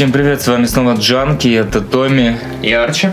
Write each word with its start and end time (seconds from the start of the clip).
Всем 0.00 0.12
привет, 0.12 0.40
с 0.40 0.48
вами 0.48 0.64
снова 0.64 0.94
Джанки, 0.94 1.48
это 1.48 1.82
Томми. 1.82 2.38
И 2.62 2.72
Арчи. 2.72 3.08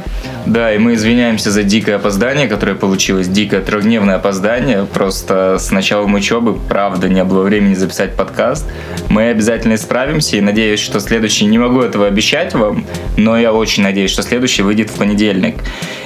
Да, 0.46 0.74
и 0.74 0.78
мы 0.78 0.94
извиняемся 0.94 1.52
за 1.52 1.64
дикое 1.64 1.98
опоздание, 1.98 2.48
которое 2.48 2.76
получилось, 2.76 3.28
дикое 3.28 3.60
трехдневное 3.60 4.16
опоздание. 4.16 4.86
Просто 4.86 5.58
с 5.60 5.70
началом 5.72 6.14
учебы, 6.14 6.58
правда, 6.58 7.10
не 7.10 7.26
было 7.26 7.44
времени 7.44 7.74
записать 7.74 8.16
подкаст. 8.16 8.66
Мы 9.10 9.28
обязательно 9.28 9.74
исправимся 9.74 10.38
и 10.38 10.40
надеюсь, 10.40 10.80
что 10.80 11.02
следующий, 11.02 11.44
не 11.48 11.58
могу 11.58 11.82
этого 11.82 12.08
обещать 12.08 12.54
вам, 12.54 12.86
но 13.18 13.38
я 13.38 13.52
очень 13.52 13.84
надеюсь, 13.84 14.12
что 14.12 14.24
следующий 14.24 14.62
выйдет 14.62 14.90
в 14.90 14.98
понедельник. 14.98 15.58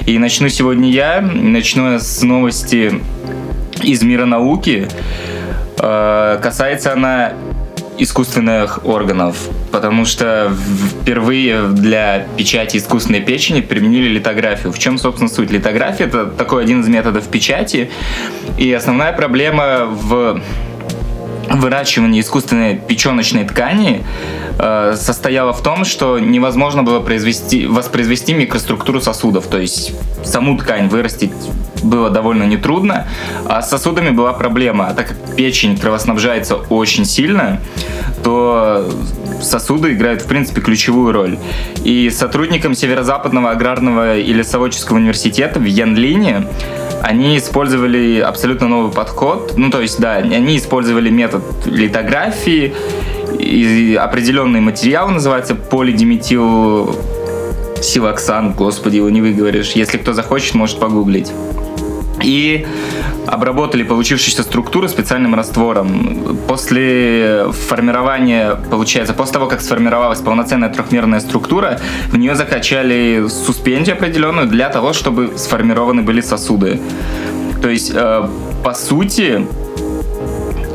И 0.06 0.18
начну 0.18 0.48
сегодня 0.48 0.90
я, 0.90 1.20
начну 1.20 2.00
с 2.00 2.22
новости 2.22 3.00
из 3.84 4.02
мира 4.02 4.24
науки. 4.24 4.88
Э, 5.78 6.40
касается 6.42 6.92
она 6.92 7.34
искусственных 8.02 8.84
органов, 8.84 9.36
потому 9.70 10.04
что 10.04 10.52
впервые 11.00 11.68
для 11.68 12.26
печати 12.36 12.76
искусственной 12.76 13.20
печени 13.20 13.60
применили 13.60 14.08
литографию. 14.08 14.72
В 14.72 14.78
чем, 14.78 14.98
собственно, 14.98 15.28
суть? 15.30 15.50
Литография— 15.50 16.06
это 16.08 16.26
такой 16.26 16.64
один 16.64 16.80
из 16.80 16.88
методов 16.88 17.26
печати, 17.28 17.90
и 18.58 18.72
основная 18.72 19.12
проблема 19.12 19.84
в 19.86 20.40
выращивании 21.50 22.20
искусственной 22.20 22.76
печеночной 22.76 23.44
ткани 23.44 24.04
э, 24.58 24.94
состояла 24.96 25.52
в 25.52 25.62
том, 25.62 25.84
что 25.84 26.18
невозможно 26.18 26.82
было 26.82 27.00
произвести, 27.00 27.66
воспроизвести 27.66 28.34
микроструктуру 28.34 29.00
сосудов, 29.00 29.46
то 29.46 29.58
есть 29.58 29.92
саму 30.24 30.56
ткань 30.58 30.88
вырастить 30.88 31.32
было 31.82 32.10
довольно 32.10 32.44
нетрудно, 32.44 33.06
а 33.46 33.62
с 33.62 33.70
сосудами 33.70 34.10
была 34.10 34.32
проблема. 34.32 34.88
А 34.88 34.94
так 34.94 35.08
как 35.08 35.36
печень 35.36 35.76
кровоснабжается 35.76 36.56
очень 36.56 37.04
сильно, 37.04 37.60
то 38.22 38.88
сосуды 39.40 39.92
играют, 39.92 40.22
в 40.22 40.26
принципе, 40.26 40.60
ключевую 40.60 41.12
роль. 41.12 41.38
И 41.84 42.10
сотрудникам 42.10 42.74
Северо-Западного 42.74 43.50
аграрного 43.50 44.16
и 44.16 44.32
лесоводческого 44.32 44.96
университета 44.96 45.58
в 45.58 45.64
Янлине 45.64 46.46
они 47.02 47.36
использовали 47.36 48.20
абсолютно 48.20 48.68
новый 48.68 48.92
подход. 48.92 49.54
Ну, 49.56 49.70
то 49.70 49.80
есть, 49.80 49.98
да, 50.00 50.14
они 50.16 50.56
использовали 50.56 51.10
метод 51.10 51.42
литографии, 51.66 52.74
и 53.42 53.94
определенный 53.94 54.60
материал 54.60 55.08
называется 55.08 55.54
полидиметил 55.54 56.96
силоксан, 57.82 58.52
господи, 58.52 58.96
его 58.96 59.10
не 59.10 59.20
выговоришь. 59.20 59.72
Если 59.72 59.98
кто 59.98 60.12
захочет, 60.12 60.54
может 60.54 60.78
погуглить 60.78 61.32
и 62.22 62.66
обработали 63.26 63.82
получившиеся 63.82 64.42
структуры 64.42 64.88
специальным 64.88 65.34
раствором. 65.34 66.36
После 66.46 67.46
формирования, 67.68 68.56
получается, 68.70 69.14
после 69.14 69.34
того, 69.34 69.46
как 69.46 69.60
сформировалась 69.60 70.20
полноценная 70.20 70.68
трехмерная 70.68 71.20
структура, 71.20 71.80
в 72.08 72.16
нее 72.16 72.34
закачали 72.34 73.26
суспензию 73.28 73.96
определенную 73.96 74.46
для 74.46 74.68
того, 74.68 74.92
чтобы 74.92 75.32
сформированы 75.36 76.02
были 76.02 76.20
сосуды. 76.20 76.80
То 77.60 77.68
есть, 77.68 77.92
э, 77.94 78.28
по 78.62 78.74
сути, 78.74 79.46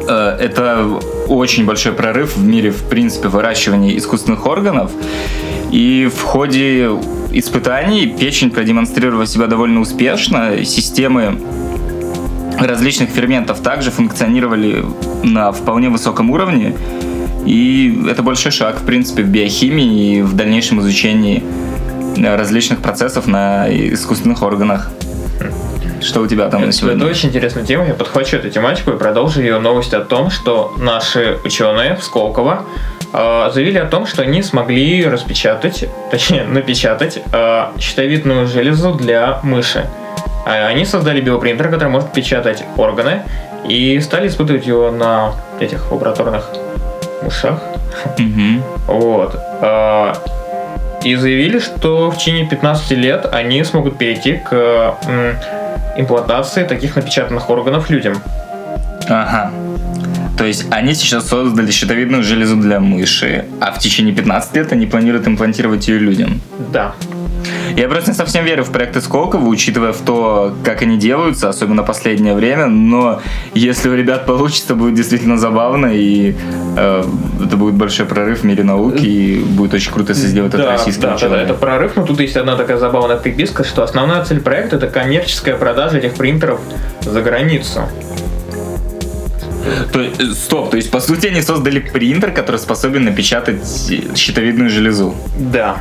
это 0.07 0.85
очень 1.27 1.65
большой 1.65 1.93
прорыв 1.93 2.37
в 2.37 2.43
мире, 2.43 2.71
в 2.71 2.83
принципе, 2.83 3.27
выращивания 3.27 3.97
искусственных 3.97 4.45
органов. 4.45 4.91
И 5.71 6.09
в 6.13 6.21
ходе 6.21 6.89
испытаний 7.31 8.07
печень 8.07 8.51
продемонстрировала 8.51 9.25
себя 9.25 9.47
довольно 9.47 9.81
успешно. 9.81 10.63
Системы 10.65 11.39
различных 12.59 13.09
ферментов 13.09 13.59
также 13.59 13.91
функционировали 13.91 14.83
на 15.23 15.51
вполне 15.51 15.89
высоком 15.89 16.31
уровне. 16.31 16.75
И 17.45 18.05
это 18.09 18.23
большой 18.23 18.51
шаг, 18.51 18.79
в 18.79 18.85
принципе, 18.85 19.23
в 19.23 19.27
биохимии 19.27 20.17
и 20.17 20.21
в 20.21 20.35
дальнейшем 20.35 20.79
изучении 20.81 21.43
различных 22.17 22.79
процессов 22.79 23.27
на 23.27 23.67
искусственных 23.69 24.41
органах. 24.41 24.89
Что 26.01 26.21
у 26.21 26.27
тебя 26.27 26.49
там 26.49 26.65
на 26.65 26.71
сегодня? 26.71 26.97
Это 26.97 27.11
очень 27.11 27.29
интересная 27.29 27.63
тема. 27.63 27.85
Я 27.85 27.93
подхвачу 27.93 28.37
эту 28.37 28.49
тематику 28.49 28.91
и 28.91 28.97
продолжу 28.97 29.41
ее 29.41 29.59
новость 29.59 29.93
о 29.93 30.01
том, 30.01 30.29
что 30.29 30.73
наши 30.77 31.37
ученые 31.43 31.95
в 31.95 32.03
Сколково 32.03 32.65
э, 33.13 33.49
заявили 33.53 33.77
о 33.77 33.85
том, 33.85 34.05
что 34.05 34.21
они 34.21 34.41
смогли 34.43 35.05
распечатать, 35.05 35.85
точнее 36.11 36.43
напечатать 36.43 37.19
э, 37.31 37.65
щитовидную 37.79 38.47
железу 38.47 38.93
для 38.93 39.39
мыши. 39.43 39.85
А 40.45 40.67
они 40.67 40.85
создали 40.85 41.19
биопринтер, 41.19 41.69
который 41.69 41.89
может 41.89 42.13
печатать 42.13 42.63
органы, 42.77 43.23
и 43.67 43.99
стали 43.99 44.27
испытывать 44.27 44.65
его 44.65 44.91
на 44.91 45.33
этих 45.59 45.91
лабораторных 45.91 46.49
мышах. 47.21 47.59
Mm-hmm. 48.17 48.61
Вот. 48.87 49.35
Э, 49.61 50.13
и 51.03 51.15
заявили, 51.15 51.59
что 51.59 52.09
в 52.09 52.17
течение 52.17 52.47
15 52.47 52.91
лет 52.91 53.27
они 53.31 53.63
смогут 53.63 53.97
перейти 53.97 54.33
к 54.33 54.97
имплантации 55.97 56.63
таких 56.63 56.95
напечатанных 56.95 57.49
органов 57.49 57.89
людям. 57.89 58.15
Ага. 59.09 59.51
То 60.37 60.45
есть 60.45 60.65
они 60.69 60.93
сейчас 60.93 61.27
создали 61.27 61.71
щитовидную 61.71 62.23
железу 62.23 62.57
для 62.57 62.79
мыши, 62.79 63.45
а 63.59 63.71
в 63.71 63.79
течение 63.79 64.13
15 64.13 64.55
лет 64.55 64.71
они 64.71 64.85
планируют 64.85 65.27
имплантировать 65.27 65.87
ее 65.87 65.97
людям. 65.97 66.41
Да. 66.71 66.93
Я 67.75 67.87
просто 67.87 68.11
не 68.11 68.15
совсем 68.15 68.45
верю 68.45 68.63
в 68.63 68.71
проекты 68.71 69.01
Сколково, 69.01 69.45
учитывая 69.45 69.93
в 69.93 70.01
то, 70.01 70.55
как 70.63 70.81
они 70.81 70.97
делаются, 70.97 71.49
особенно 71.49 71.83
последнее 71.83 72.33
время, 72.33 72.67
но 72.67 73.21
если 73.53 73.89
у 73.89 73.95
ребят 73.95 74.25
получится, 74.25 74.75
будет 74.75 74.95
действительно 74.95 75.37
забавно, 75.37 75.87
и 75.87 76.35
э, 76.75 77.03
это 77.45 77.57
будет 77.57 77.75
большой 77.75 78.05
прорыв 78.05 78.39
в 78.39 78.43
мире 78.43 78.63
науки, 78.63 79.05
и 79.05 79.39
будет 79.39 79.73
очень 79.73 79.91
круто, 79.91 80.13
если 80.13 80.27
сделать 80.27 80.51
да, 80.51 80.59
это 80.59 80.71
российским 80.71 81.03
да, 81.03 81.29
да, 81.29 81.41
это 81.41 81.53
прорыв, 81.53 81.95
но 81.95 82.05
тут 82.05 82.19
есть 82.19 82.37
одна 82.37 82.55
такая 82.55 82.77
забавная 82.77 83.17
приписка, 83.17 83.63
что 83.63 83.83
основная 83.83 84.23
цель 84.25 84.39
проекта 84.39 84.77
это 84.77 84.87
коммерческая 84.87 85.55
продажа 85.55 85.97
этих 85.97 86.15
принтеров 86.15 86.59
за 87.01 87.21
границу. 87.21 87.81
То, 89.91 90.05
стоп, 90.33 90.71
то 90.71 90.77
есть 90.77 90.91
по 90.91 90.99
сути 90.99 91.27
они 91.27 91.41
создали 91.41 91.79
принтер, 91.79 92.31
который 92.31 92.57
способен 92.57 93.03
напечатать 93.03 93.61
щитовидную 94.15 94.69
железу. 94.69 95.13
Да. 95.37 95.77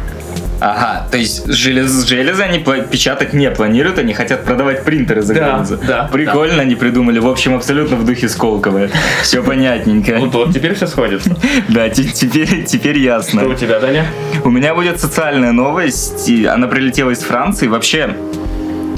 Ага, 0.61 1.07
то 1.11 1.19
есть 1.19 1.47
желез, 1.53 2.07
железы 2.07 2.43
они 2.43 2.59
печатать 2.59 3.35
не 3.35 3.51
планируют, 3.51 3.99
они 3.99 4.15
хотят 4.15 4.45
продавать 4.45 4.85
принтеры 4.85 5.23
за 5.23 5.35
да, 5.35 5.41
границу. 5.41 5.79
Да, 5.87 6.09
Прикольно 6.11 6.57
да. 6.57 6.63
они 6.63 6.75
придумали, 6.75 7.19
в 7.19 7.29
общем, 7.29 7.55
абсолютно 7.55 7.97
в 7.97 8.07
духе 8.07 8.29
Сколково. 8.29 8.89
Все 9.23 9.43
понятненько. 9.43 10.17
Вот, 10.19 10.35
вот 10.35 10.55
теперь 10.55 10.75
все 10.75 10.87
сходит. 10.87 11.23
Да, 11.69 11.89
теперь, 11.89 12.65
теперь 12.65 12.99
ясно. 12.99 13.41
Что 13.41 13.51
у 13.51 13.55
тебя, 13.55 13.81
Даня? 13.81 14.07
У 14.45 14.51
меня 14.51 14.75
будет 14.75 15.01
социальная 15.01 15.53
новость, 15.53 16.31
она 16.47 16.67
прилетела 16.69 17.11
из 17.11 17.21
Франции. 17.21 17.67
Вообще, 17.67 18.17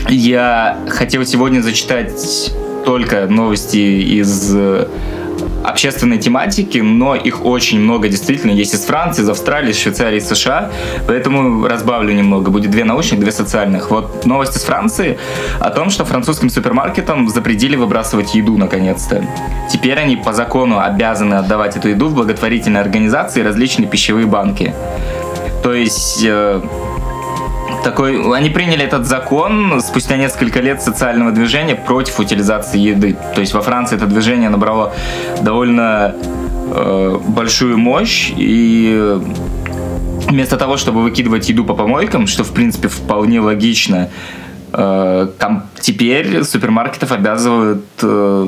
я 0.08 0.78
хотел 0.88 1.24
сегодня 1.24 1.60
зачитать 1.60 2.52
только 2.84 3.26
новости 3.26 3.76
из 3.76 4.54
общественной 5.65 6.19
тематики, 6.19 6.78
но 6.78 7.15
их 7.15 7.44
очень 7.44 7.81
много 7.81 8.09
действительно. 8.09 8.50
Есть 8.50 8.75
из 8.75 8.84
Франции, 8.84 9.22
из 9.22 9.28
Австралии, 9.28 9.71
из 9.71 9.78
Швейцарии, 9.78 10.19
из 10.19 10.28
США. 10.28 10.71
Поэтому 11.06 11.66
разбавлю 11.66 12.12
немного. 12.12 12.50
Будет 12.50 12.71
две 12.71 12.84
научных, 12.84 13.21
две 13.21 13.32
социальных. 13.32 13.91
Вот 13.91 14.27
новость 14.27 14.56
из 14.56 14.62
Франции 14.62 15.19
о 15.60 15.71
том, 15.71 15.91
что 15.91 16.04
французским 16.04 16.50
супермаркетам 16.50 17.28
запретили 17.28 17.77
выбрасывать 17.77 18.34
еду 18.34 18.57
наконец-то. 18.57 19.24
Теперь 19.71 19.98
они 19.98 20.16
по 20.16 20.33
закону 20.33 20.80
обязаны 20.80 21.34
отдавать 21.34 21.77
эту 21.77 21.89
еду 21.89 22.09
в 22.09 22.15
благотворительные 22.15 22.80
организации 22.80 23.41
и 23.41 23.42
различные 23.42 23.89
пищевые 23.89 24.27
банки. 24.27 24.74
То 25.62 25.74
есть 25.74 26.24
э, 26.24 26.62
такой, 27.88 28.36
они 28.36 28.50
приняли 28.50 28.84
этот 28.84 29.06
закон 29.06 29.80
спустя 29.80 30.16
несколько 30.18 30.60
лет 30.60 30.82
социального 30.82 31.32
движения 31.32 31.74
против 31.74 32.20
утилизации 32.20 32.78
еды. 32.78 33.16
То 33.34 33.40
есть 33.40 33.54
во 33.54 33.62
Франции 33.62 33.96
это 33.96 34.06
движение 34.06 34.50
набрало 34.50 34.92
довольно 35.40 36.14
э, 36.74 37.18
большую 37.28 37.78
мощь 37.78 38.30
и 38.36 39.18
вместо 40.28 40.58
того, 40.58 40.76
чтобы 40.76 41.02
выкидывать 41.02 41.48
еду 41.48 41.64
по 41.64 41.74
помойкам, 41.74 42.26
что 42.26 42.44
в 42.44 42.52
принципе 42.52 42.88
вполне 42.88 43.40
логично, 43.40 44.10
э, 44.72 45.28
теперь 45.80 46.44
супермаркетов 46.44 47.10
обязывают, 47.12 47.86
э, 48.02 48.46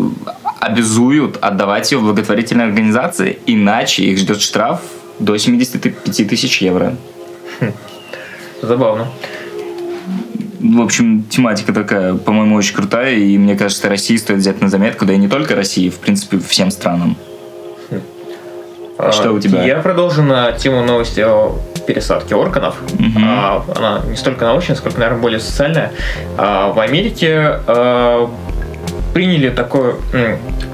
обязуют 0.60 1.38
отдавать 1.40 1.90
ее 1.92 1.98
в 1.98 2.02
благотворительные 2.02 2.66
организации, 2.66 3.38
иначе 3.46 4.02
их 4.04 4.18
ждет 4.18 4.42
штраф 4.42 4.80
до 5.18 5.38
75 5.38 6.28
тысяч 6.28 6.60
евро. 6.60 6.94
Хм. 7.60 7.72
Забавно. 8.62 9.06
В 10.60 10.80
общем, 10.82 11.24
тематика 11.24 11.72
такая, 11.72 12.14
по-моему, 12.14 12.56
очень 12.56 12.74
крутая, 12.74 13.14
и 13.14 13.38
мне 13.38 13.56
кажется, 13.56 13.88
России 13.88 14.16
стоит 14.16 14.40
взять 14.40 14.60
на 14.60 14.68
заметку, 14.68 15.06
да 15.06 15.14
и 15.14 15.16
не 15.16 15.28
только 15.28 15.54
России, 15.56 15.88
в 15.88 15.98
принципе, 15.98 16.38
всем 16.38 16.70
странам. 16.70 17.16
Что 19.12 19.32
у 19.32 19.40
тебя? 19.40 19.64
Я 19.64 19.76
продолжу 19.76 20.22
на 20.22 20.52
тему 20.52 20.82
новости 20.84 21.20
о 21.20 21.56
пересадке 21.86 22.34
органов. 22.34 22.76
А, 23.24 23.64
Она 23.74 24.02
не 24.06 24.16
столько 24.16 24.44
научная, 24.44 24.76
сколько, 24.76 24.98
наверное, 24.98 25.22
более 25.22 25.40
социальная. 25.40 25.92
А, 26.36 26.70
В 26.72 26.78
Америке 26.78 27.60
а, 27.66 28.30
приняли 29.14 29.48
такой, 29.48 29.94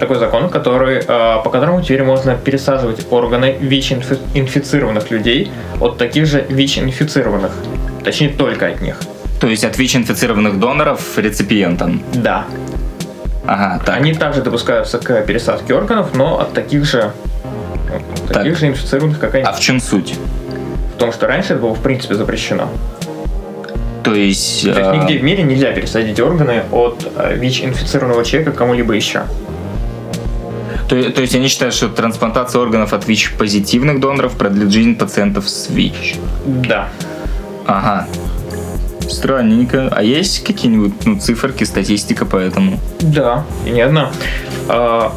такой 0.00 0.16
закон, 0.16 0.48
который, 0.50 1.02
по 1.04 1.48
которому 1.50 1.80
теперь 1.80 2.02
можно 2.02 2.34
пересаживать 2.34 3.06
органы 3.10 3.56
ВИЧ-инфицированных 3.60 5.10
людей 5.10 5.50
от 5.80 5.96
таких 5.96 6.26
же 6.26 6.44
ВИЧ-инфицированных. 6.48 7.52
Точнее, 8.04 8.28
только 8.30 8.66
от 8.66 8.80
них. 8.82 8.98
То 9.40 9.48
есть 9.48 9.64
от 9.64 9.76
ВИЧ-инфицированных 9.78 10.58
доноров 10.58 11.18
реципиентам? 11.18 12.02
Да. 12.14 12.44
Ага, 13.46 13.80
так. 13.84 13.96
Они 13.96 14.12
также 14.12 14.42
допускаются 14.42 14.98
к 14.98 15.22
пересадке 15.22 15.74
органов, 15.74 16.14
но 16.14 16.40
от 16.40 16.52
таких 16.52 16.84
же, 16.84 17.12
от 17.92 18.32
таких 18.32 18.52
так. 18.52 18.56
же 18.56 18.66
инфицированных, 18.68 19.18
как 19.18 19.34
они. 19.34 19.44
А 19.44 19.52
в 19.52 19.60
чем 19.60 19.80
суть? 19.80 20.16
В 20.94 20.98
том, 20.98 21.12
что 21.12 21.26
раньше 21.26 21.52
это 21.52 21.62
было 21.62 21.74
в 21.74 21.82
принципе 21.82 22.14
запрещено. 22.14 22.68
То 24.02 24.14
есть... 24.14 24.62
То 24.62 24.78
есть 24.78 24.92
нигде 24.92 25.18
в 25.18 25.22
мире 25.22 25.42
нельзя 25.42 25.72
пересадить 25.72 26.18
органы 26.20 26.62
от 26.70 27.06
э, 27.16 27.36
ВИЧ-инфицированного 27.36 28.24
человека 28.24 28.52
кому-либо 28.52 28.94
еще. 28.94 29.24
То, 30.88 31.10
то 31.10 31.20
есть 31.20 31.34
они 31.34 31.48
считают, 31.48 31.74
что 31.74 31.88
трансплантация 31.88 32.60
органов 32.60 32.92
от 32.92 33.08
ВИЧ-позитивных 33.08 34.00
доноров 34.00 34.36
продлит 34.36 34.70
жизнь 34.70 34.94
пациентов 34.94 35.48
с 35.48 35.68
ВИЧ? 35.68 36.16
Да. 36.46 36.88
Ага. 37.66 38.06
Странненько. 39.08 39.88
А 39.90 40.02
есть 40.02 40.44
какие-нибудь 40.44 40.92
ну, 41.04 41.18
циферки, 41.18 41.64
статистика 41.64 42.24
по 42.24 42.36
этому? 42.36 42.78
Да, 43.00 43.44
и 43.64 43.70
не 43.70 43.80
одна. 43.80 44.10
А, 44.68 45.12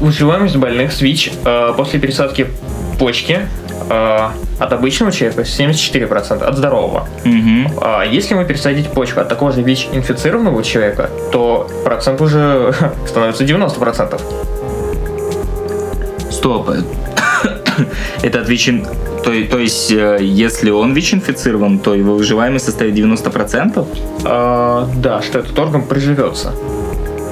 выживаемость 0.00 0.56
больных 0.56 0.92
с 0.92 1.00
ВИЧ 1.00 1.32
а, 1.44 1.72
после 1.74 1.98
пересадки 2.00 2.48
почки 2.98 3.40
а, 3.90 4.32
от 4.58 4.72
обычного 4.72 5.12
человека 5.12 5.42
74%, 5.42 6.42
от 6.42 6.56
здорового. 6.56 7.08
Угу. 7.24 7.80
А 7.80 8.04
если 8.04 8.34
мы 8.34 8.44
пересадить 8.44 8.88
почку 8.88 9.20
от 9.20 9.28
такого 9.28 9.52
же 9.52 9.62
ВИЧ-инфицированного 9.62 10.62
человека, 10.62 11.10
то 11.32 11.68
процент 11.84 12.20
уже 12.20 12.74
становится 13.06 13.44
90%. 13.44 14.20
Стоп. 16.30 16.70
Это 18.22 18.40
от 18.40 18.48
ВИЧ... 18.48 18.70
То, 19.24 19.32
то 19.50 19.58
есть, 19.58 19.90
э, 19.90 20.18
если 20.20 20.70
он 20.70 20.92
ВИЧ-инфицирован, 20.92 21.78
то 21.78 21.94
его 21.94 22.14
выживаемость 22.14 22.66
составит 22.66 22.94
90%? 22.94 23.86
А, 24.24 24.88
да, 24.96 25.22
что 25.22 25.38
этот 25.38 25.58
орган 25.58 25.82
приживется. 25.82 26.52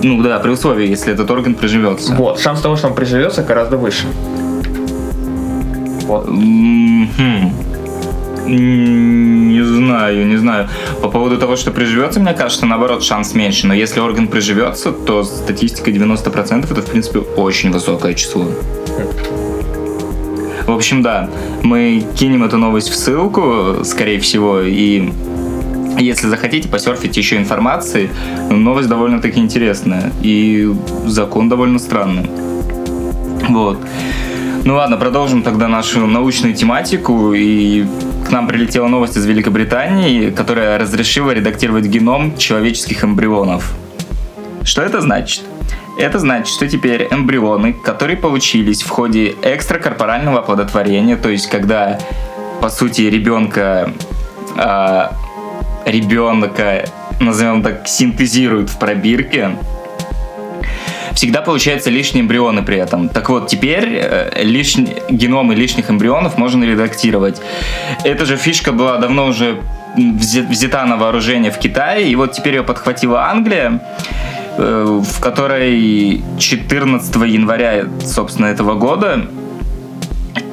Ну 0.03 0.23
да, 0.23 0.39
при 0.41 0.50
условии, 0.50 0.89
если 0.89 1.12
этот 1.12 1.31
орган 1.31 1.55
приживется. 1.55 2.15
Вот, 2.15 2.41
шанс 2.41 2.61
того, 2.61 2.77
что 2.77 2.89
он 2.89 2.94
приживется, 2.94 3.43
гораздо 3.43 3.77
выше. 3.77 4.06
Вот. 6.06 6.27
Хм. 6.27 7.53
Не 8.47 9.62
знаю, 9.62 10.27
не 10.27 10.37
знаю. 10.37 10.69
По 11.00 11.09
поводу 11.09 11.38
того, 11.38 11.56
что 11.56 11.71
приживется, 11.71 12.19
мне 12.19 12.35
кажется, 12.35 12.67
наоборот, 12.67 13.05
шанс 13.05 13.35
меньше. 13.35 13.67
Но 13.67 13.75
если 13.75 14.00
орган 14.00 14.27
приживется, 14.27 14.91
то 14.93 15.23
статистика 15.23 15.91
90% 15.91 16.65
это, 16.71 16.83
в 16.83 16.87
принципе, 16.87 17.21
очень 17.21 17.71
высокое 17.71 18.15
число. 18.15 18.47
В 20.73 20.75
общем, 20.75 21.03
да, 21.03 21.29
мы 21.63 22.03
кинем 22.17 22.45
эту 22.45 22.57
новость 22.57 22.89
в 22.89 22.97
ссылку, 22.97 23.85
скорее 23.85 24.19
всего, 24.19 24.63
и 24.63 25.13
если 25.99 26.29
захотите, 26.29 26.67
посерфите 26.67 27.21
еще 27.21 27.37
информации. 27.37 28.09
Новость 28.49 28.89
довольно-таки 28.89 29.39
интересная, 29.39 30.11
и 30.23 30.73
закон 31.05 31.51
довольно 31.51 31.79
странный. 31.79 32.31
Вот. 33.51 33.81
Ну 34.65 34.77
ладно, 34.77 34.97
продолжим 34.97 35.43
тогда 35.43 35.69
нашу 35.69 36.07
научную 36.07 36.55
тематику. 36.55 37.35
И 37.35 37.85
к 38.27 38.31
нам 38.31 38.47
прилетела 38.49 38.89
новость 38.89 39.19
из 39.19 39.27
Великобритании, 39.27 40.31
которая 40.31 40.79
разрешила 40.79 41.33
редактировать 41.33 41.85
геном 41.85 42.39
человеческих 42.39 43.05
эмбрионов. 43.05 43.75
Что 44.65 44.81
это 44.81 45.03
значит? 45.03 45.43
Это 45.97 46.19
значит, 46.19 46.49
что 46.49 46.69
теперь 46.69 47.09
эмбрионы, 47.11 47.73
которые 47.73 48.17
получились 48.17 48.83
в 48.83 48.89
ходе 48.89 49.35
экстракорпорального 49.43 50.39
оплодотворения, 50.39 51.17
то 51.17 51.29
есть 51.29 51.49
когда, 51.49 51.99
по 52.61 52.71
сути, 52.71 53.03
ребенка, 53.03 53.93
э, 54.56 55.09
ребенка, 55.85 56.89
назовем 57.21 57.62
так, 57.62 57.87
синтезируют 57.87 58.71
в 58.71 58.79
пробирке, 58.79 59.50
всегда 61.15 61.43
получаются 61.43 61.91
лишние 61.91 62.23
эмбрионы 62.23 62.62
при 62.62 62.79
этом. 62.79 63.09
Так 63.09 63.29
вот, 63.29 63.49
теперь 63.49 63.88
э, 63.93 64.43
лишний, 64.43 64.97
геномы 65.11 65.55
лишних 65.55 65.91
эмбрионов 65.91 66.38
можно 66.38 66.65
редактировать. 66.65 67.41
Эта 68.03 68.25
же 68.25 68.37
фишка 68.37 68.73
была 68.73 68.97
давно 68.97 69.27
уже 69.27 69.61
взята 69.95 70.87
на 70.87 70.97
вооружение 70.97 71.50
в 71.50 71.59
Китае, 71.59 72.09
и 72.09 72.17
вот 72.17 72.33
теперь 72.33 72.55
ее 72.55 72.62
подхватила 72.62 73.27
Англия. 73.29 73.81
Э, 74.58 75.00
в 75.02 75.20
которой 75.20 76.22
14 76.38 77.14
января, 77.26 77.87
собственно, 78.04 78.46
этого 78.46 78.75
года 78.75 79.26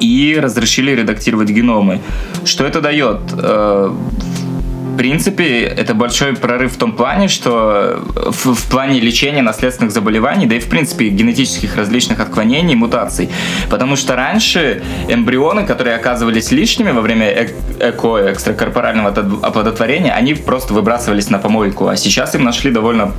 и 0.00 0.38
разрешили 0.40 0.92
редактировать 0.92 1.50
геномы. 1.50 2.00
Что 2.44 2.64
это 2.64 2.80
дает? 2.80 3.20
Э, 3.36 3.90
в 3.90 4.96
принципе, 4.96 5.62
это 5.62 5.94
большой 5.94 6.34
прорыв 6.34 6.72
в 6.72 6.78
том 6.78 6.92
плане, 6.92 7.28
что 7.28 8.02
в, 8.14 8.54
в 8.54 8.70
плане 8.70 9.00
лечения 9.00 9.42
наследственных 9.42 9.92
заболеваний, 9.92 10.46
да 10.46 10.56
и 10.56 10.60
в 10.60 10.68
принципе 10.68 11.08
генетических 11.08 11.76
различных 11.76 12.20
отклонений, 12.20 12.74
мутаций. 12.74 13.28
Потому 13.68 13.96
что 13.96 14.16
раньше 14.16 14.82
эмбрионы, 15.08 15.66
которые 15.66 15.96
оказывались 15.96 16.52
лишними 16.52 16.90
во 16.90 17.02
время 17.02 17.48
эко, 17.80 18.32
экстракорпорального 18.32 19.10
оплодотворения, 19.42 20.12
они 20.12 20.34
просто 20.34 20.72
выбрасывались 20.74 21.30
на 21.30 21.38
помойку. 21.38 21.88
А 21.88 21.96
сейчас 21.96 22.34
им 22.34 22.44
нашли 22.44 22.70
довольно 22.70 23.12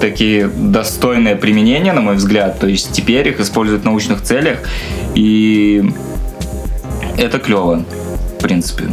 такие 0.00 0.48
достойное 0.48 1.36
применение, 1.36 1.92
на 1.92 2.00
мой 2.00 2.16
взгляд. 2.16 2.58
То 2.58 2.66
есть 2.66 2.92
теперь 2.92 3.28
их 3.28 3.40
используют 3.40 3.82
в 3.82 3.84
научных 3.84 4.22
целях, 4.22 4.58
и 5.14 5.84
это 7.16 7.38
клево, 7.38 7.84
в 8.38 8.42
принципе. 8.42 8.84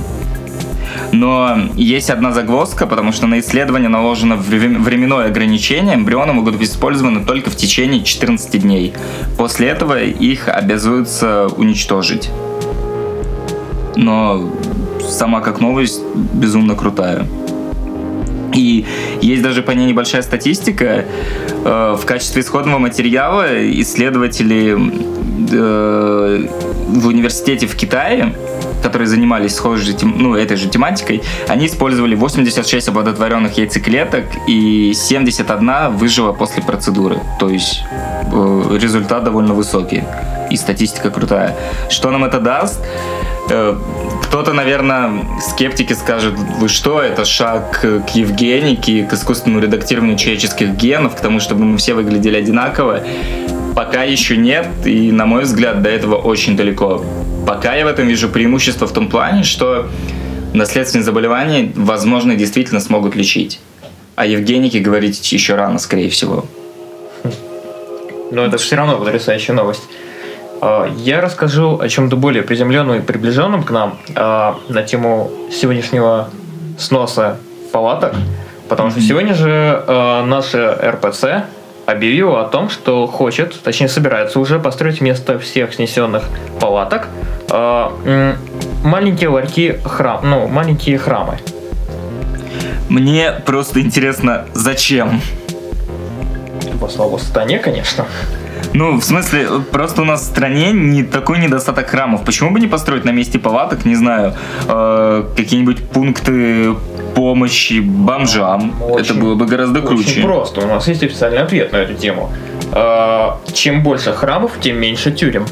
Но 1.11 1.69
есть 1.75 2.09
одна 2.09 2.31
загвоздка, 2.31 2.87
потому 2.87 3.11
что 3.11 3.27
на 3.27 3.39
исследование 3.39 3.89
наложено 3.89 4.35
временное 4.35 5.27
ограничение. 5.27 5.95
Эмбрионы 5.95 6.33
могут 6.33 6.57
быть 6.57 6.69
использованы 6.69 7.23
только 7.23 7.51
в 7.51 7.55
течение 7.55 8.03
14 8.03 8.61
дней. 8.61 8.93
После 9.37 9.67
этого 9.67 10.01
их 10.01 10.47
обязуются 10.47 11.47
уничтожить. 11.55 12.29
Но 13.95 14.49
сама 15.07 15.41
как 15.41 15.59
новость 15.61 16.01
безумно 16.33 16.75
крутая. 16.75 17.27
И 18.53 18.85
есть 19.21 19.41
даже 19.41 19.61
по 19.61 19.71
ней 19.71 19.87
небольшая 19.87 20.21
статистика. 20.21 21.05
Э, 21.65 21.95
в 21.99 22.05
качестве 22.05 22.41
исходного 22.41 22.79
материала 22.79 23.45
исследователи 23.81 24.77
э, 25.51 26.47
в 26.87 27.07
университете 27.07 27.67
в 27.67 27.75
Китае 27.75 28.33
которые 28.83 29.07
занимались 29.07 29.55
схожей, 29.55 29.95
ну, 30.01 30.35
этой 30.35 30.57
же 30.57 30.67
тематикой, 30.67 31.23
они 31.47 31.67
использовали 31.67 32.15
86 32.15 32.89
оплодотворенных 32.89 33.57
яйцеклеток 33.57 34.25
и 34.45 34.93
71 34.93 35.95
выжила 35.95 36.33
после 36.33 36.61
процедуры. 36.61 37.21
То 37.39 37.49
есть 37.49 37.81
э, 38.31 38.77
результат 38.81 39.23
довольно 39.23 39.53
высокий 39.53 40.03
и 40.51 40.57
статистика 40.57 41.09
крутая. 41.09 41.55
Что 41.89 42.11
нам 42.11 42.25
это 42.25 42.41
даст? 42.41 42.81
Э, 43.49 43.75
кто-то, 44.33 44.51
наверное, 44.51 45.23
скептики 45.41 45.93
скажут, 45.93 46.33
вы 46.57 46.67
что, 46.67 46.99
это 46.99 47.23
шаг 47.23 47.81
к 47.81 48.09
Евгенике, 48.15 49.03
к 49.03 49.13
искусственному 49.13 49.61
редактированию 49.61 50.17
человеческих 50.17 50.69
генов, 50.71 51.15
к 51.15 51.19
тому, 51.19 51.39
чтобы 51.39 51.65
мы 51.65 51.77
все 51.77 51.93
выглядели 51.93 52.37
одинаково. 52.37 53.03
Пока 53.75 54.01
еще 54.01 54.35
нет, 54.35 54.69
и, 54.85 55.11
на 55.11 55.27
мой 55.27 55.43
взгляд, 55.43 55.83
до 55.83 55.89
этого 55.91 56.15
очень 56.15 56.57
далеко. 56.57 57.05
Пока 57.45 57.75
я 57.75 57.85
в 57.85 57.87
этом 57.87 58.07
вижу 58.07 58.27
преимущество 58.27 58.87
в 58.87 58.91
том 58.91 59.07
плане, 59.07 59.43
что 59.43 59.87
наследственные 60.55 61.03
заболевания, 61.03 61.71
возможно, 61.75 62.35
действительно 62.35 62.79
смогут 62.79 63.15
лечить. 63.15 63.59
А 64.15 64.25
Евгенике 64.25 64.79
говорить 64.79 65.31
еще 65.31 65.53
рано, 65.53 65.77
скорее 65.77 66.09
всего. 66.09 66.47
Но 68.31 68.43
это 68.43 68.57
все 68.57 68.77
равно 68.77 68.97
потрясающая 68.97 69.53
новость. 69.53 69.83
А, 70.65 70.89
я 70.95 71.19
расскажу 71.19 71.77
о 71.77 71.89
чем-то 71.89 72.15
более 72.15 72.41
приземленном 72.41 72.99
и 72.99 73.01
приближенном 73.01 73.63
к 73.63 73.71
нам 73.71 73.97
а, 74.15 74.57
на 74.69 74.81
тему 74.83 75.29
сегодняшнего 75.51 76.29
сноса 76.79 77.37
палаток, 77.73 78.15
потому 78.69 78.89
что 78.89 79.01
сегодня 79.01 79.33
же 79.33 79.83
а, 79.85 80.23
наша 80.23 80.73
РПЦ 80.81 81.43
объявила 81.85 82.45
о 82.45 82.47
том, 82.47 82.69
что 82.69 83.07
хочет, 83.07 83.61
точнее 83.61 83.89
собирается 83.89 84.39
уже 84.39 84.57
построить 84.57 85.01
вместо 85.01 85.37
всех 85.37 85.73
снесенных 85.73 86.23
палаток 86.61 87.07
маленькие 88.83 89.29
ларьки 89.29 89.81
храм, 89.83 90.21
ну 90.23 90.47
маленькие 90.47 90.97
храмы. 90.97 91.39
Мне 92.87 93.33
просто 93.45 93.81
интересно, 93.81 94.45
зачем? 94.53 95.21
Во 96.75 96.87
славу 96.87 97.19
сатане, 97.19 97.59
конечно. 97.59 98.05
Ну, 98.73 98.97
в 98.99 99.03
смысле, 99.03 99.47
просто 99.71 100.01
у 100.01 100.05
нас 100.05 100.21
в 100.21 100.25
стране 100.25 100.71
не 100.71 101.03
такой 101.03 101.37
недостаток 101.39 101.87
храмов. 101.89 102.23
Почему 102.25 102.51
бы 102.51 102.59
не 102.59 102.67
построить 102.67 103.05
на 103.05 103.11
месте 103.11 103.37
палаток, 103.39 103.85
не 103.85 103.95
знаю, 103.95 104.33
э, 104.67 105.23
какие-нибудь 105.37 105.83
пункты 105.89 106.73
помощи 107.15 107.79
бомжам. 107.79 108.73
Очень- 108.83 109.05
это 109.05 109.13
было 109.13 109.35
бы 109.35 109.45
гораздо 109.45 109.81
круче. 109.81 110.09
Очень 110.09 110.23
просто. 110.23 110.61
У 110.61 110.67
нас 110.67 110.87
есть 110.87 111.03
официальный 111.03 111.39
ответ 111.43 111.71
на 111.71 111.77
эту 111.77 111.93
тему. 111.93 112.31
А, 112.71 113.39
Чем 113.53 113.83
больше 113.83 114.11
храмов, 114.13 114.53
тем 114.59 114.77
меньше 114.79 115.11
тюрем. 115.11 115.45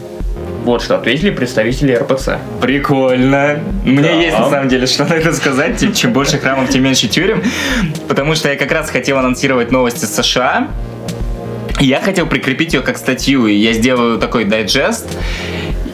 Вот 0.66 0.82
что 0.84 0.96
ответили 0.96 1.30
представители 1.32 1.94
РПЦ. 1.94 2.38
Прикольно. 2.62 3.60
Мне 3.84 4.02
Да. 4.02 4.10
есть 4.12 4.38
на 4.38 4.50
самом 4.50 4.68
деле 4.70 4.86
что 4.88 5.06
на 5.06 5.14
это 5.14 5.34
сказать. 5.34 5.96
Чем 5.96 6.14
больше 6.14 6.38
храмов, 6.40 6.70
тем 6.70 6.84
меньше 6.84 7.08
тюрем. 7.08 7.44
Потому 8.08 8.36
что 8.36 8.50
я 8.50 8.56
как 8.56 8.72
раз 8.72 8.90
хотел 8.90 9.18
анонсировать 9.18 9.72
новости 9.72 10.06
США. 10.06 10.68
Я 11.82 12.00
хотел 12.00 12.28
прикрепить 12.28 12.74
ее 12.74 12.82
как 12.82 12.98
статью, 12.98 13.48
и 13.48 13.56
я 13.56 13.74
сделаю 13.74 14.20
такой 14.20 14.46
дайджест. 14.46 15.08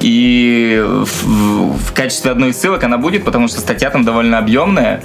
И 0.01 0.83
в- 0.85 1.77
в 1.77 1.93
качестве 1.93 2.31
одной 2.31 2.49
из 2.49 2.57
ссылок 2.59 2.83
она 2.83 2.97
будет, 2.97 3.23
потому 3.23 3.47
что 3.47 3.61
статья 3.61 3.89
там 3.89 4.03
довольно 4.03 4.37
объемная. 4.37 5.01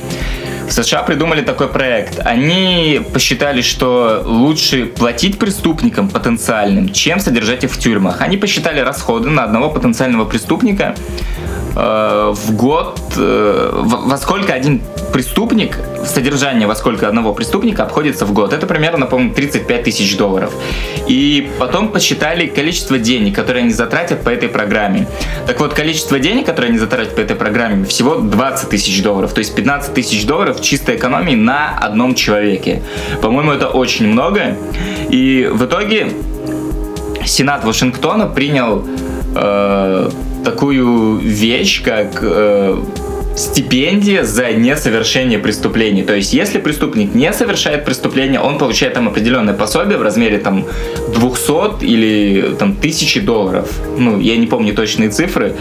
В 0.68 0.72
США 0.72 1.02
придумали 1.02 1.42
такой 1.42 1.68
проект. 1.68 2.18
Они 2.24 3.00
посчитали, 3.12 3.62
что 3.62 4.22
лучше 4.24 4.86
платить 4.86 5.38
преступникам 5.38 6.08
потенциальным, 6.08 6.92
чем 6.92 7.20
содержать 7.20 7.62
их 7.62 7.70
в 7.72 7.78
тюрьмах. 7.78 8.20
Они 8.20 8.36
посчитали 8.36 8.80
расходы 8.80 9.30
на 9.30 9.44
одного 9.44 9.70
потенциального 9.70 10.24
преступника 10.24 10.96
э, 11.74 12.32
в 12.34 12.56
год, 12.56 13.00
э, 13.16 13.70
во, 13.72 14.16
сколько 14.16 14.52
один 14.52 14.80
преступник, 15.12 15.78
содержание 16.06 16.66
во 16.66 16.74
сколько 16.74 17.08
одного 17.08 17.34
преступника 17.34 17.84
обходится 17.84 18.26
в 18.26 18.32
год. 18.32 18.52
Это 18.52 18.66
примерно, 18.66 19.06
по-моему, 19.06 19.34
35 19.34 19.84
тысяч 19.84 20.16
долларов. 20.16 20.52
И 21.06 21.50
потом 21.58 21.88
посчитали 21.88 22.46
количество 22.46 22.98
денег, 22.98 23.34
которые 23.34 23.62
они 23.62 23.72
затратят 23.72 24.22
по 24.22 24.30
этой 24.30 24.48
программе. 24.48 25.06
Так 25.46 25.60
вот, 25.60 25.74
количество 25.74 26.18
денег, 26.18 26.46
которые 26.46 26.70
они 26.70 26.78
затратят 26.78 27.14
по 27.14 27.20
этой 27.20 27.36
программе, 27.36 27.84
всего 27.84 28.16
20 28.16 28.68
тысяч 28.68 29.02
долларов. 29.02 29.32
То 29.32 29.40
есть 29.40 29.54
15 29.54 29.94
тысяч 29.94 30.26
долларов 30.26 30.60
чистой 30.60 30.96
экономии 30.96 31.34
на 31.34 31.76
одном 31.78 32.14
человеке. 32.14 32.82
По-моему, 33.20 33.52
это 33.52 33.68
очень 33.68 34.08
много. 34.08 34.56
И 35.10 35.48
в 35.52 35.64
итоге 35.64 36.12
Сенат 37.24 37.64
Вашингтона 37.64 38.26
принял 38.26 38.84
э, 39.34 40.10
такую 40.44 41.18
вещь, 41.18 41.82
как 41.82 42.18
э, 42.22 42.76
стипендия 43.36 44.24
за 44.24 44.52
несовершение 44.52 45.38
преступлений. 45.38 46.02
То 46.02 46.14
есть, 46.14 46.32
если 46.32 46.58
преступник 46.58 47.14
не 47.14 47.32
совершает 47.32 47.84
преступление, 47.84 48.40
он 48.40 48.58
получает 48.58 48.94
там 48.94 49.08
определенное 49.08 49.54
пособие 49.54 49.98
в 49.98 50.02
размере 50.02 50.38
там 50.38 50.66
200 51.14 51.84
или 51.84 52.54
там 52.58 52.76
тысячи 52.76 53.20
долларов. 53.20 53.70
Ну, 53.98 54.20
я 54.20 54.36
не 54.36 54.46
помню 54.46 54.74
точные 54.74 55.10
цифры. 55.10 55.54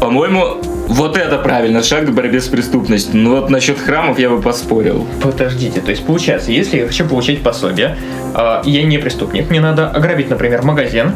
По-моему, 0.00 0.58
вот 0.88 1.16
это 1.16 1.38
правильно 1.38 1.82
шаг 1.82 2.06
к 2.06 2.10
борьбе 2.10 2.40
с 2.40 2.48
преступностью. 2.48 3.16
Ну 3.16 3.36
вот 3.36 3.50
насчет 3.50 3.78
храмов 3.78 4.18
я 4.18 4.30
бы 4.30 4.40
поспорил. 4.40 5.06
Подождите, 5.22 5.80
то 5.80 5.90
есть 5.90 6.04
получается, 6.04 6.50
если 6.50 6.78
я 6.78 6.86
хочу 6.86 7.06
получить 7.06 7.42
пособие, 7.42 7.96
а, 8.34 8.62
я 8.64 8.82
не 8.84 8.98
преступник, 8.98 9.50
мне 9.50 9.60
надо 9.60 9.90
ограбить, 9.90 10.30
например, 10.30 10.62
магазин, 10.62 11.12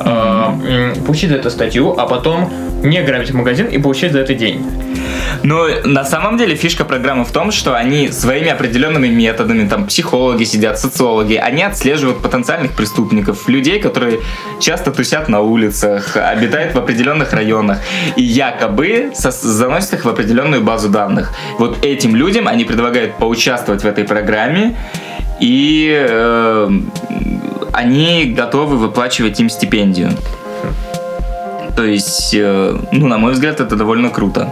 м, 0.00 1.04
получить 1.04 1.30
за 1.30 1.36
это 1.36 1.50
статью, 1.50 1.94
а 1.98 2.06
потом 2.06 2.50
не 2.82 2.98
ограбить 2.98 3.32
магазин 3.32 3.66
и 3.66 3.78
получить 3.78 4.12
за 4.12 4.20
это 4.20 4.34
день. 4.34 4.64
Но 5.42 5.66
на 5.84 6.04
самом 6.04 6.36
деле 6.36 6.54
фишка 6.54 6.84
программы 6.84 7.24
в 7.24 7.32
том, 7.32 7.50
что 7.52 7.74
они 7.74 8.08
своими 8.08 8.48
определенными 8.48 9.08
методами, 9.08 9.68
там 9.68 9.86
психологи 9.86 10.44
сидят, 10.44 10.78
социологи, 10.78 11.34
они 11.34 11.62
отслеживают 11.62 12.22
потенциальных 12.22 12.72
преступников, 12.72 13.48
людей, 13.48 13.80
которые 13.80 14.20
часто 14.60 14.90
тусят 14.90 15.28
на 15.28 15.40
улицах, 15.40 16.16
обитают 16.16 16.74
в 16.74 16.78
определенных 16.78 17.32
районах, 17.32 17.78
и 18.16 18.22
якобы 18.22 19.12
заносят 19.14 19.94
их 19.94 20.04
в 20.04 20.08
определенную 20.08 20.62
базу 20.62 20.88
данных. 20.88 21.32
Вот 21.58 21.84
этим 21.84 22.16
людям 22.16 22.48
они 22.48 22.64
предлагают 22.64 23.16
поучаствовать 23.16 23.82
в 23.82 23.86
этой 23.86 24.04
программе, 24.04 24.76
и 25.40 25.90
э, 26.08 26.70
они 27.72 28.26
готовы 28.36 28.76
выплачивать 28.76 29.40
им 29.40 29.48
стипендию. 29.48 30.10
То 31.76 31.84
есть, 31.84 32.34
э, 32.34 32.76
ну, 32.92 33.06
на 33.06 33.18
мой 33.18 33.32
взгляд, 33.32 33.60
это 33.60 33.76
довольно 33.76 34.10
круто. 34.10 34.48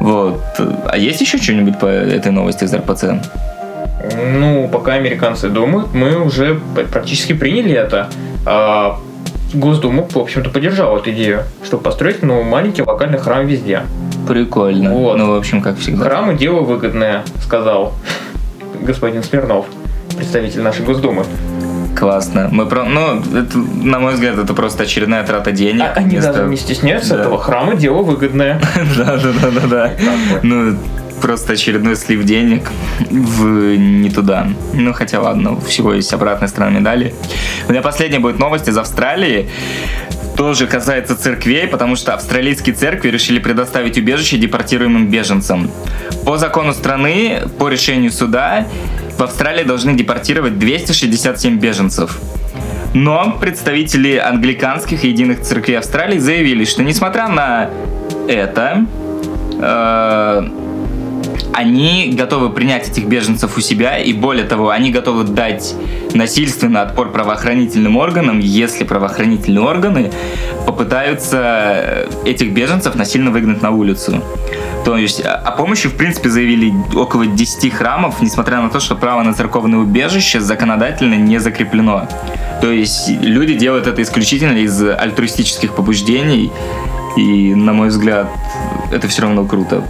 Вот. 0.00 0.40
А 0.86 0.96
есть 0.96 1.20
еще 1.20 1.38
что-нибудь 1.38 1.78
по 1.78 1.86
этой 1.86 2.30
новости 2.30 2.64
из 2.64 2.72
РПЦ? 2.72 3.20
Ну, 4.38 4.68
пока 4.72 4.94
американцы 4.94 5.48
думают, 5.48 5.92
мы 5.92 6.18
уже 6.18 6.60
практически 6.92 7.32
приняли 7.32 7.72
это. 7.72 8.08
А, 8.46 8.98
Госдума, 9.52 10.06
в 10.08 10.16
общем-то, 10.16 10.50
поддержала 10.50 10.98
эту 10.98 11.10
идею, 11.10 11.42
чтобы 11.64 11.82
построить 11.82 12.22
ну, 12.22 12.42
маленький 12.42 12.82
локальный 12.82 13.18
храм 13.18 13.46
везде. 13.46 13.82
Прикольно. 14.28 14.92
Вот. 14.92 15.18
Ну, 15.18 15.32
в 15.32 15.34
общем, 15.34 15.60
как 15.60 15.78
всегда. 15.78 16.04
Храмы 16.04 16.36
дело 16.36 16.60
выгодное, 16.60 17.24
сказал 17.44 17.94
господин 18.80 19.22
Смирнов, 19.22 19.66
представитель 20.16 20.62
нашей 20.62 20.84
Госдумы. 20.84 21.24
Классно. 21.98 22.48
Мы 22.52 22.66
про... 22.66 22.84
Ну, 22.84 23.22
это, 23.34 23.56
на 23.58 23.98
мой 23.98 24.14
взгляд, 24.14 24.38
это 24.38 24.52
просто 24.52 24.82
очередная 24.82 25.24
трата 25.24 25.50
денег. 25.50 25.82
А 25.82 25.92
они 25.96 26.10
вместо- 26.10 26.32
даже 26.32 26.48
не 26.48 26.56
стесняются 26.56 27.14
Да. 27.14 27.20
этого. 27.22 27.38
Храмы 27.38 27.76
дело 27.76 28.02
выгодное. 28.02 28.60
Да, 28.96 29.16
да, 29.16 29.32
да, 29.40 29.50
да, 29.50 29.66
да. 29.66 29.90
Ну, 30.42 30.76
просто 31.22 31.54
очередной 31.54 31.96
слив 31.96 32.24
денег 32.24 32.70
в 33.10 33.44
не 33.76 34.10
туда. 34.10 34.46
Ну, 34.74 34.92
хотя 34.92 35.20
ладно, 35.20 35.58
всего 35.60 35.94
есть 35.94 36.12
обратная 36.12 36.48
сторона 36.48 36.78
медали. 36.78 37.14
У 37.68 37.72
меня 37.72 37.80
последняя 37.80 38.18
будет 38.18 38.38
новость 38.38 38.68
из 38.68 38.76
Австралии. 38.76 39.48
Тоже 40.36 40.66
касается 40.66 41.16
церквей, 41.16 41.66
потому 41.66 41.96
что 41.96 42.12
австралийские 42.12 42.74
церкви 42.74 43.08
решили 43.08 43.38
предоставить 43.38 43.96
убежище 43.96 44.36
депортируемым 44.36 45.08
беженцам. 45.08 45.70
По 46.26 46.36
закону 46.36 46.74
страны, 46.74 47.38
по 47.58 47.70
решению 47.70 48.12
суда, 48.12 48.66
в 49.16 49.22
Австралии 49.22 49.64
должны 49.64 49.94
депортировать 49.94 50.58
267 50.58 51.58
беженцев. 51.58 52.18
Но 52.94 53.36
представители 53.40 54.16
англиканских 54.16 55.04
и 55.04 55.08
единых 55.08 55.42
церквей 55.42 55.78
Австралии 55.78 56.18
заявили, 56.18 56.64
что 56.64 56.82
несмотря 56.82 57.28
на 57.28 57.70
это, 58.28 58.86
э, 59.60 60.48
они 61.52 62.12
готовы 62.14 62.50
принять 62.50 62.88
этих 62.88 63.06
беженцев 63.06 63.56
у 63.56 63.60
себя, 63.60 63.98
и 63.98 64.12
более 64.12 64.44
того, 64.44 64.70
они 64.70 64.90
готовы 64.90 65.24
дать 65.24 65.74
насильственный 66.14 66.82
отпор 66.82 67.12
правоохранительным 67.12 67.96
органам, 67.96 68.38
если 68.38 68.84
правоохранительные 68.84 69.62
органы 69.62 70.10
попытаются 70.66 72.06
этих 72.24 72.52
беженцев 72.52 72.94
насильно 72.94 73.30
выгнать 73.30 73.62
на 73.62 73.70
улицу. 73.70 74.22
То 74.86 74.96
есть 74.96 75.20
о 75.20 75.46
о 75.46 75.50
помощи, 75.50 75.88
в 75.88 75.96
принципе, 75.96 76.28
заявили 76.28 76.72
около 76.94 77.26
10 77.26 77.72
храмов, 77.72 78.20
несмотря 78.20 78.60
на 78.60 78.68
то, 78.68 78.78
что 78.78 78.94
право 78.94 79.22
на 79.22 79.32
церковное 79.34 79.78
убежище 79.78 80.40
законодательно 80.40 81.14
не 81.14 81.38
закреплено. 81.38 82.08
То 82.60 82.70
есть 82.70 83.08
люди 83.08 83.54
делают 83.54 83.88
это 83.88 84.02
исключительно 84.02 84.56
из 84.58 84.80
альтруистических 84.82 85.74
побуждений, 85.74 86.52
и, 87.16 87.54
на 87.54 87.72
мой 87.72 87.88
взгляд, 87.88 88.28
это 88.92 89.08
все 89.08 89.22
равно 89.22 89.44
круто. 89.44 89.82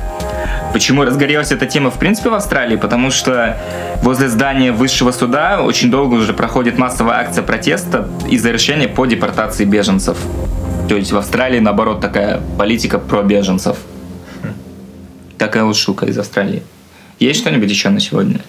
Почему 0.72 1.04
разгорелась 1.04 1.52
эта 1.52 1.66
тема 1.66 1.90
в 1.90 1.98
принципе 1.98 2.30
в 2.30 2.34
Австралии? 2.34 2.76
Потому 2.76 3.10
что 3.10 3.56
возле 4.02 4.28
здания 4.28 4.72
высшего 4.72 5.10
суда 5.10 5.62
очень 5.62 5.90
долго 5.90 6.14
уже 6.14 6.32
проходит 6.32 6.78
массовая 6.78 7.18
акция 7.18 7.42
протеста 7.42 8.08
из-за 8.30 8.50
решения 8.50 8.88
по 8.88 9.04
депортации 9.04 9.64
беженцев. 9.64 10.16
То 10.88 10.96
есть 10.96 11.12
в 11.12 11.16
Австралии, 11.16 11.58
наоборот, 11.58 12.00
такая 12.00 12.40
политика 12.58 12.98
про 12.98 13.22
беженцев. 13.22 13.76
Такая 15.38 15.64
вот 15.64 15.76
штука 15.76 16.06
из 16.06 16.18
Австралии. 16.18 16.62
Есть 17.18 17.40
что-нибудь 17.40 17.70
еще 17.70 17.88
на 17.88 18.00
сегодня? 18.00 18.40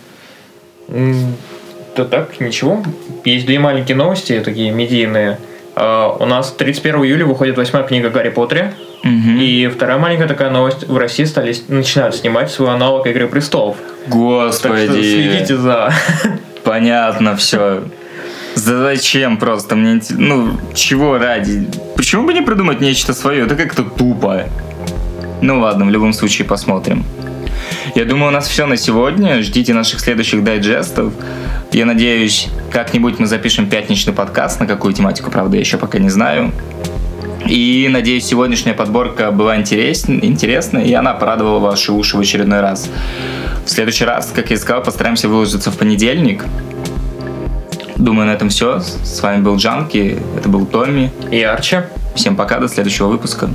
Да 1.96 2.06
так, 2.06 2.40
ничего. 2.40 2.84
Есть 3.26 3.46
две 3.46 3.60
маленькие 3.60 3.98
новости, 3.98 4.40
такие 4.44 4.72
медийные. 4.72 5.40
А, 5.76 6.16
У 6.20 6.26
нас 6.26 6.52
31 6.54 7.04
июля 7.04 7.26
выходит 7.26 7.58
восьмая 7.58 7.84
книга 7.84 8.10
Гарри 8.10 8.30
Поттере. 8.30 8.74
Мгм. 9.04 9.38
И 9.40 9.68
вторая 9.68 9.98
маленькая 9.98 10.28
такая 10.28 10.50
новость. 10.50 10.88
В 10.88 10.98
России 10.98 11.24
стали, 11.26 11.56
начинают 11.68 12.16
снимать 12.16 12.52
свой 12.52 12.74
аналог 12.74 13.06
Игры 13.08 13.28
Престолов. 13.28 13.78
Так 13.78 14.08
что 14.08 14.18
Господи. 14.18 14.88
следите 14.88 15.58
за... 15.58 15.94
Понятно, 16.64 17.36
все. 17.36 17.84
Зачем 18.56 19.38
просто? 19.38 19.76
Мне 19.76 20.02
Ну, 20.10 20.58
чего 20.74 21.18
ради? 21.18 21.68
Почему 21.96 22.26
бы 22.26 22.34
не 22.34 22.42
придумать 22.42 22.82
нечто 22.82 23.14
свое? 23.14 23.46
Это 23.46 23.56
как-то 23.56 23.84
тупо. 23.84 24.46
Ну 25.42 25.60
ладно, 25.60 25.86
в 25.86 25.90
любом 25.90 26.14
случае 26.14 26.48
посмотрим. 26.48 27.06
Я 27.96 28.06
думаю, 28.06 28.30
у 28.30 28.32
нас 28.32 28.48
все 28.48 28.66
на 28.66 28.78
сегодня. 28.78 29.42
Ждите 29.42 29.74
наших 29.74 30.00
следующих 30.00 30.44
дайджестов. 30.44 31.14
Я 31.72 31.86
надеюсь, 31.86 32.48
как-нибудь 32.72 33.20
мы 33.20 33.28
запишем 33.28 33.70
пятничный 33.70 34.14
подкаст, 34.14 34.60
на 34.60 34.68
какую 34.68 34.94
тематику, 34.94 35.30
правда, 35.30 35.58
я 35.58 35.62
еще 35.62 35.78
пока 35.78 36.00
не 36.00 36.10
знаю. 36.10 36.52
И 37.46 37.88
надеюсь, 37.90 38.26
сегодняшняя 38.26 38.74
подборка 38.74 39.32
была 39.32 39.58
интерес... 39.58 40.10
интересной, 40.10 40.86
и 40.86 40.94
она 40.94 41.14
порадовала 41.14 41.60
ваши 41.60 41.92
уши 41.92 42.18
в 42.18 42.20
очередной 42.20 42.62
раз. 42.62 42.90
В 43.66 43.70
следующий 43.70 44.06
раз, 44.06 44.32
как 44.34 44.50
я 44.50 44.56
и 44.56 44.60
сказал, 44.60 44.84
постараемся 44.84 45.30
выложиться 45.30 45.72
в 45.72 45.78
понедельник. 45.78 46.46
Думаю, 47.96 48.28
на 48.28 48.32
этом 48.32 48.50
все. 48.50 48.80
С 48.80 49.22
вами 49.22 49.42
был 49.42 49.58
Джанки, 49.58 50.20
это 50.38 50.50
был 50.50 50.66
Томми. 50.66 51.12
И 51.32 51.42
Арчи. 51.42 51.78
Всем 52.16 52.36
пока, 52.36 52.60
до 52.60 52.68
следующего 52.68 53.08
выпуска. 53.08 53.50